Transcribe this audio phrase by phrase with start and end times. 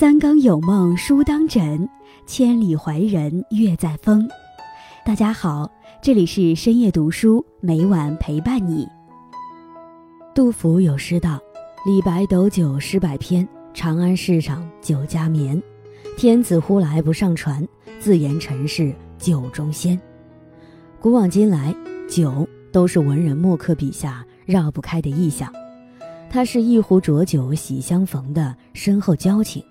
[0.00, 1.86] 三更有梦书当枕，
[2.24, 4.26] 千里怀人月在风。
[5.04, 8.88] 大家好，这里是深夜读书，每晚陪伴你。
[10.34, 11.38] 杜甫有诗道
[11.84, 15.62] ：“李白斗酒诗百篇，长安市上酒家眠。
[16.16, 17.62] 天子呼来不上船，
[17.98, 20.00] 自言尘世酒中仙。”
[20.98, 21.76] 古往今来，
[22.08, 25.52] 酒都是文人墨客笔下绕不开的意象。
[26.30, 29.62] 它是一壶浊酒喜相逢的深厚交情，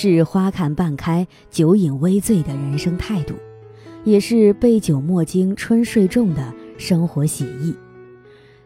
[0.00, 3.34] 是花看半开酒饮微醉的人生态度，
[4.04, 7.74] 也是杯酒莫惊春睡重的生活写意。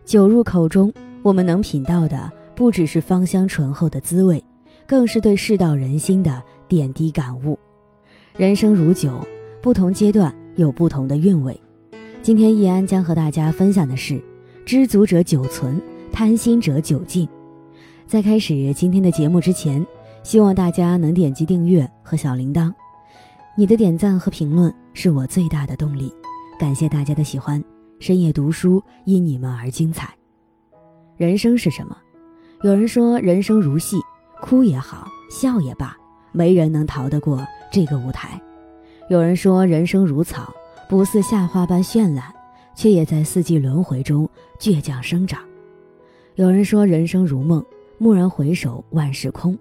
[0.05, 0.93] 酒入口中，
[1.23, 4.45] 我们能品到的不只是芳香醇厚的滋味，
[4.87, 7.59] 更是对世道人心的点滴感悟。
[8.37, 9.27] 人生如酒，
[9.63, 11.59] 不同阶段有不同的韵味。
[12.21, 14.23] 今天易安将和大家分享的是：
[14.67, 15.81] 知足者久存。
[16.13, 17.27] 贪心者久尽。
[18.07, 19.87] 在开始今天的节目之前，
[20.23, 22.73] 希望大家能点击订阅和小铃铛。
[23.57, 26.13] 你的点赞和评论是我最大的动力。
[26.59, 27.63] 感谢大家的喜欢。
[27.99, 30.13] 深夜读书因你们而精彩。
[31.17, 31.97] 人生是什么？
[32.63, 33.97] 有人说人生如戏，
[34.41, 35.97] 哭也好，笑也罢，
[36.33, 38.41] 没人能逃得过这个舞台。
[39.09, 40.53] 有人说人生如草，
[40.89, 42.25] 不似夏花般绚烂，
[42.75, 45.41] 却也在四季轮回中倔强生长。
[46.35, 47.65] 有人说人生如梦，
[47.99, 49.57] 蓦然回首，万事空，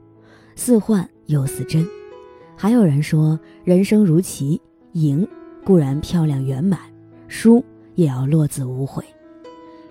[0.56, 1.84] 似幻又似真；
[2.56, 4.62] 还有人说人生如棋，
[4.94, 5.28] 赢
[5.64, 6.80] 固然漂亮圆满，
[7.28, 7.64] 输
[7.96, 9.04] 也要落子无悔。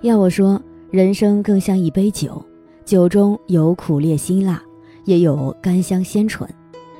[0.02, 2.42] 要我说，人生更像一杯酒，
[2.84, 4.62] 酒中有苦烈辛辣，
[5.04, 6.48] 也有甘香鲜醇；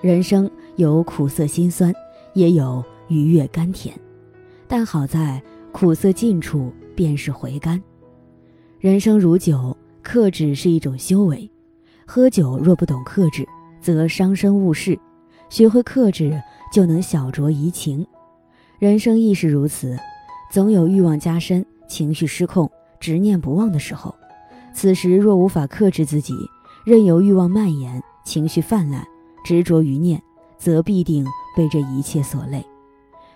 [0.00, 1.92] 人生有苦涩辛酸，
[2.34, 3.94] 也有愉悦甘甜。
[4.66, 7.82] 但好在苦涩尽处便是回甘。
[8.78, 11.50] 人生如酒，克制是一种修为。
[12.12, 13.46] 喝酒若不懂克制，
[13.80, 14.98] 则伤身误事；
[15.48, 16.42] 学会克制，
[16.72, 18.04] 就能小酌怡情。
[18.80, 19.96] 人生亦是如此，
[20.50, 22.68] 总有欲望加深、情绪失控、
[22.98, 24.12] 执念不忘的时候。
[24.74, 26.34] 此时若无法克制自己，
[26.84, 29.06] 任由欲望蔓延、情绪泛滥、
[29.44, 30.20] 执着于念，
[30.58, 31.24] 则必定
[31.56, 32.66] 被这一切所累。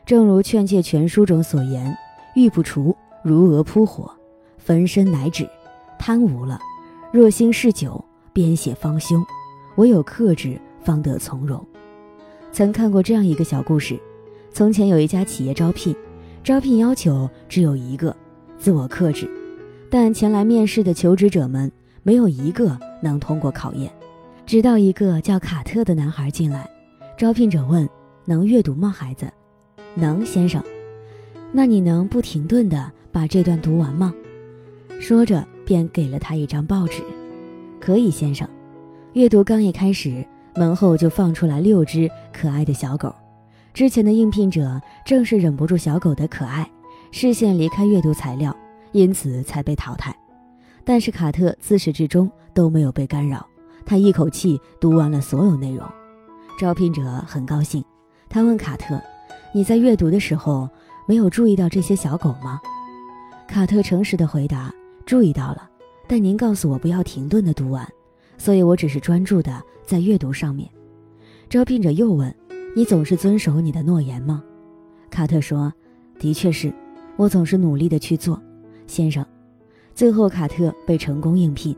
[0.05, 1.97] 正如《劝诫全书》中所言
[2.35, 4.11] ：“欲不除，如蛾扑火。”
[4.59, 5.49] 焚身乃止，
[5.97, 6.59] 贪无了。
[7.13, 8.05] 若心是酒，
[8.35, 9.25] 边写方休。
[9.77, 11.67] 唯有克制，方得从容。
[12.53, 13.99] 曾看过这样一个小故事：
[14.53, 15.97] 从前有一家企业招聘，
[16.45, 18.15] 招聘要求只有一个，
[18.59, 19.29] 自我克制。
[19.91, 21.73] 但前来面试的求职者们
[22.03, 23.91] 没有一个能通过考验。
[24.47, 26.71] 直到一个叫卡特的男孩进来，
[27.17, 27.89] 招聘者问
[28.27, 29.27] ：“能阅读吗，孩子
[29.97, 30.63] ？”“能，先生。
[31.51, 34.15] ”“那你能不停顿地把这段读完吗？”
[35.01, 37.03] 说着，便给了他一张报纸。
[37.81, 38.49] 可以，先生。
[39.13, 40.27] 阅读刚一开始，
[40.57, 43.15] 门后就放出来六只可爱的小狗。
[43.73, 46.69] 之前的应聘者正是忍不住小狗的可爱，
[47.11, 48.57] 视线离开阅读材料，
[48.93, 50.17] 因此才被淘汰。
[50.85, 53.47] 但是卡特自始至终都没有被干扰，
[53.85, 55.87] 他一口气读完了所有内容。
[56.59, 57.85] 招聘者很高兴，
[58.29, 59.01] 他问卡特
[59.53, 60.69] ：“你在阅读的时候
[61.07, 62.61] 没有注意到这些小狗吗？”
[63.47, 64.73] 卡特诚实的回答。
[65.07, 65.69] 注意到了，
[66.07, 67.87] 但您告诉我不要停顿的读完，
[68.37, 70.69] 所以我只是专注的在阅读上面。
[71.49, 72.35] 招聘者又问
[72.75, 74.43] ：“你总是遵守你的诺言吗？”
[75.11, 75.73] 卡特说
[76.19, 76.73] ：“的确是，
[77.17, 78.41] 我总是努力的去做，
[78.87, 79.25] 先生。”
[79.95, 81.77] 最后，卡特被成功应聘。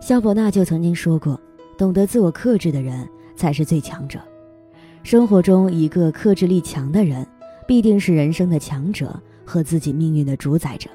[0.00, 1.40] 肖伯纳就曾经说过
[1.78, 4.20] ：“懂得自我克制的人才是最强者。”
[5.04, 7.24] 生活中一个克制力强的人，
[7.66, 10.90] 必定是人生的强者和自己命运的主宰者。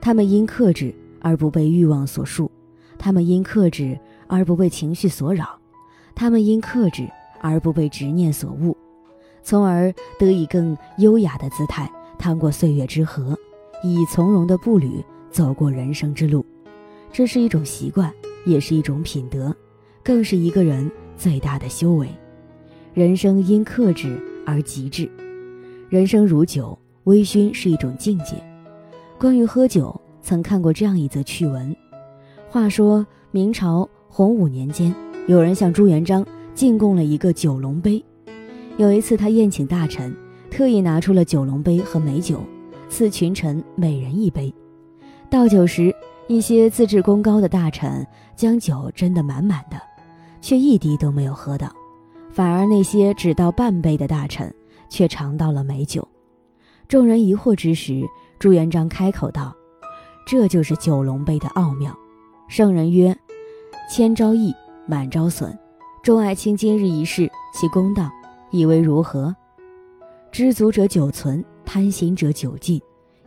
[0.00, 2.50] 他们因克制而不被欲望所束，
[2.98, 5.58] 他们因克制而不被情绪所扰，
[6.14, 7.08] 他们因克制
[7.40, 8.76] 而不被执念所误，
[9.42, 13.38] 从而得以更优雅的姿态趟过岁月之河，
[13.82, 16.44] 以从容的步履走过人生之路。
[17.12, 18.12] 这是一种习惯，
[18.44, 19.54] 也是一种品德，
[20.02, 22.08] 更是一个人最大的修为。
[22.94, 25.10] 人生因克制而极致，
[25.88, 28.34] 人生如酒，微醺是一种境界。
[29.18, 31.74] 关于喝酒，曾看过这样一则趣闻。
[32.48, 34.94] 话说明朝洪武年间，
[35.26, 36.24] 有人向朱元璋
[36.54, 38.02] 进贡了一个九龙杯。
[38.78, 40.14] 有一次，他宴请大臣，
[40.50, 42.40] 特意拿出了九龙杯和美酒，
[42.88, 44.52] 赐群臣每人一杯。
[45.28, 45.94] 倒酒时，
[46.28, 49.80] 一些自制功高的大臣将酒斟得满满的，
[50.40, 51.68] 却一滴都没有喝到；
[52.30, 54.54] 反而那些只倒半杯的大臣，
[54.88, 56.06] 却尝到了美酒。
[56.86, 58.02] 众人疑惑之时，
[58.38, 59.54] 朱元璋开口道
[60.26, 61.96] ：“这就是九龙杯的奥妙。
[62.48, 63.16] 圣人曰：
[63.90, 64.54] 千招易，
[64.86, 65.56] 满招损，
[66.02, 68.10] 众爱卿今日一事，其公道，
[68.50, 69.34] 以为如何？
[70.30, 72.80] 知足者久存，贪心者久尽。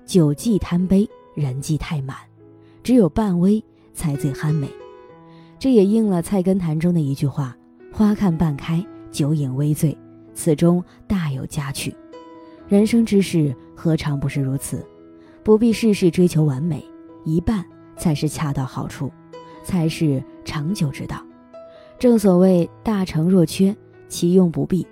[0.05, 2.15] 酒既贪杯，人既太满，
[2.83, 3.63] 只有半微
[3.93, 4.69] 才最酣美。
[5.57, 7.57] 这也应了《菜根谭》中的一句话
[7.91, 9.97] ：“花看半开，酒饮微醉，
[10.35, 11.95] 此中大有佳趣。”
[12.69, 14.85] 人生之事何尝不是如此？
[15.45, 16.83] 不必事事追求完美，
[17.23, 17.63] 一半
[17.95, 19.11] 才是恰到好处，
[19.63, 21.23] 才是长久之道。
[21.99, 23.75] 正所谓“大成若缺，
[24.09, 24.87] 其用不必”。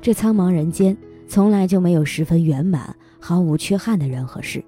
[0.00, 4.64] 这苍茫人间，从来就没有十分圆满、毫无缺憾的人和事。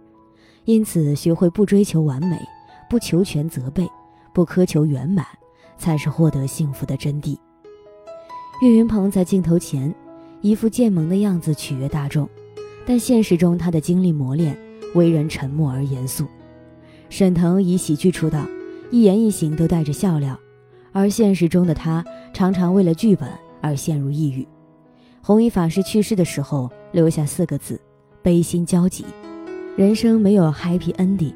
[0.65, 2.37] 因此，学会不追求完美，
[2.91, 3.89] 不求全责备，
[4.35, 5.25] 不苛求圆满，
[5.79, 7.39] 才是获得幸福的真谛。
[8.61, 9.95] 岳云鹏在镜头前，
[10.41, 12.29] 一副贱萌的样子取悦大众，
[12.85, 14.59] 但现实中他的经历磨练，
[14.95, 16.27] 为人沉默而严肃。
[17.11, 18.47] 沈腾以喜剧出道，
[18.91, 20.39] 一言一行都带着笑料。
[20.93, 23.29] 而现实中的他常常为了剧本
[23.61, 24.47] 而陷入抑郁。
[25.23, 27.81] 弘一法师去世的时候留下四个字：
[28.23, 29.05] 悲心交集。
[29.77, 31.35] 人生没有 happy ending，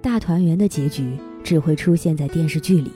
[0.00, 2.90] 大团圆的结局只会出现在电视剧里。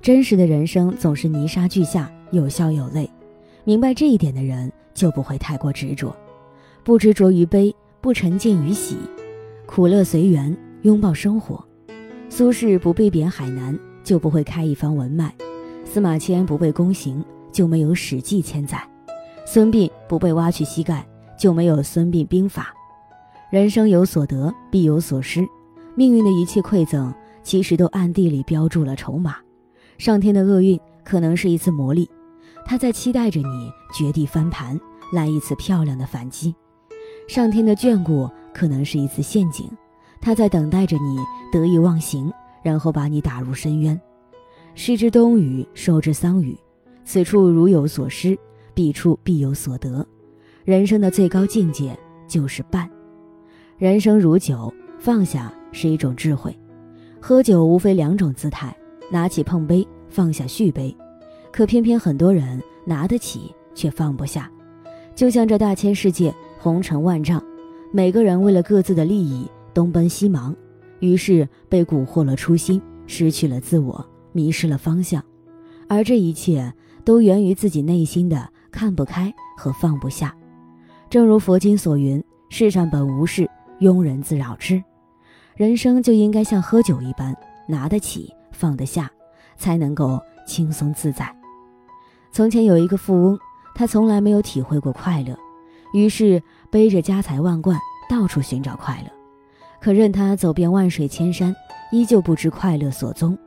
[0.00, 3.08] 真实的人生总是泥沙俱下，有笑有泪。
[3.64, 6.14] 明白这一点的人就不会太过执着，
[6.82, 8.96] 不执着于悲，不沉浸于喜，
[9.74, 11.66] 苦乐随缘，拥抱生活。
[12.28, 13.76] 苏轼不被贬海南。
[14.04, 15.34] 就不会开一方文脉，
[15.84, 18.78] 司马迁不被宫刑，就没有《史记》千载；
[19.44, 21.04] 孙膑不被挖去膝盖，
[21.36, 22.72] 就没有《孙膑兵法》。
[23.52, 25.44] 人生有所得，必有所失，
[25.96, 27.12] 命运的一切馈赠，
[27.42, 29.38] 其实都暗地里标注了筹码。
[29.98, 32.06] 上天的厄运可能是一次磨砺，
[32.64, 34.78] 他在期待着你绝地翻盘，
[35.12, 36.54] 来一次漂亮的反击；
[37.26, 39.68] 上天的眷顾可能是一次陷阱，
[40.20, 41.18] 他在等待着你
[41.52, 42.32] 得意忘形。
[42.62, 44.00] 然后把你打入深渊，
[44.74, 46.58] 失之东隅，收之桑榆。
[47.04, 48.38] 此处如有所失，
[48.72, 50.02] 彼处必有所得。
[50.64, 51.94] 人生的最高境界
[52.26, 52.90] 就是伴。
[53.76, 56.58] 人生如酒，放下是一种智慧。
[57.20, 58.74] 喝酒无非两种姿态：
[59.10, 60.96] 拿起碰杯，放下续杯。
[61.52, 64.50] 可偏偏很多人拿得起，却放不下。
[65.14, 67.44] 就像这大千世界，红尘万丈，
[67.96, 70.52] 每个人为了各自的利益东奔西忙。
[70.98, 75.22] 于是被蛊惑了初心，失去了自我，迷失了方向，
[75.86, 76.74] 而这一切
[77.04, 80.34] 都源于自己内心的看不开和放不下。
[81.08, 82.20] 正如佛经所云
[82.50, 83.48] ：“世上本无事，
[83.78, 84.82] 庸人自扰之。”
[85.54, 87.32] 人生就应该像喝酒一般，
[87.68, 89.08] 拿得起，放得下，
[89.56, 91.32] 才能够轻松自在。
[92.32, 93.38] 从前有一个富翁，
[93.72, 95.38] 他从来没有体会过快乐，
[95.92, 96.42] 于是
[96.74, 97.78] 背着家财万贯，
[98.10, 99.12] 到处寻找快乐。
[99.80, 101.54] 可任他走遍万水千山，
[101.92, 103.38] 依旧不知快乐所踪。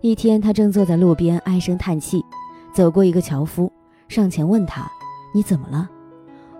[0.00, 2.24] 一天，他正坐在路边唉声叹气，
[2.72, 3.72] 走过一个樵夫，
[4.06, 4.88] 上前问他
[5.34, 5.90] ：“你怎么了？”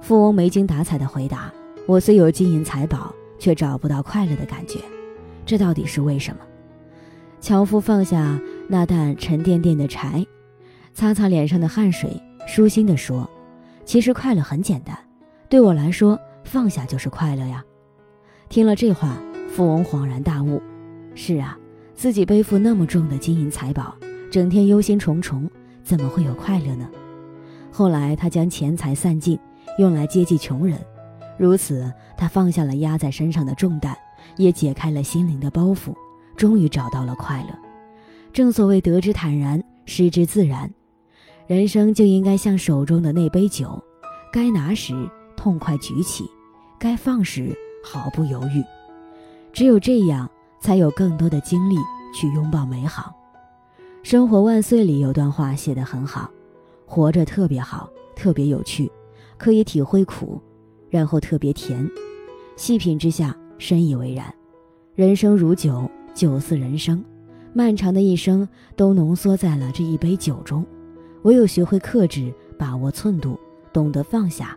[0.03, 1.53] 富翁没精打采地回答
[1.87, 4.81] ：“我虽有金银财宝，却找不到快乐的感觉，
[5.47, 6.41] 这到底是为什么？”
[7.39, 10.27] 樵夫放下那担沉甸甸的柴，
[10.95, 13.31] 擦擦脸上的汗水，舒心地说
[13.87, 14.99] ：“其实快乐很简单，
[15.53, 17.63] 对我来说，放下就是快乐呀。”
[18.49, 19.19] 听了这话，
[19.51, 20.63] 富翁恍然大悟：
[21.15, 21.59] 是啊，
[21.95, 23.95] 自己背负那么重的金银财宝，
[24.31, 25.47] 整天忧心忡忡，
[25.85, 26.89] 怎么会有快乐呢？
[27.71, 29.39] 后来他将钱财散尽，
[29.77, 30.79] 用来接济穷人，
[31.37, 33.95] 如此他放下了压在身上的重担，
[34.39, 35.95] 也解开了心灵的包袱，
[36.35, 37.49] 终于找到了快乐。
[38.33, 40.73] 正所谓得之坦然，失之自然，
[41.47, 43.79] 人生就应该像手中的那杯酒，
[44.33, 44.95] 该拿时
[45.43, 46.31] 痛快举起，
[46.79, 47.53] 该放时。
[47.85, 48.63] 毫不犹豫，
[49.53, 50.31] 只有这样，
[50.61, 51.75] 才有更多的精力
[52.15, 53.13] 去拥抱美好。
[54.09, 56.31] 《生活万岁》里有段话写得很好：
[56.87, 58.89] 活着特别好，特别有趣，
[59.37, 60.41] 可以体会苦，
[60.89, 61.91] 然后特别甜，
[62.55, 64.33] 细品之下深以为然。
[64.95, 67.05] 人生如酒，酒似人生，
[67.53, 70.65] 漫长的一生都浓缩在了这一杯酒中。
[71.23, 73.37] 唯有学会克制，把握寸度，
[73.73, 74.57] 懂得放下，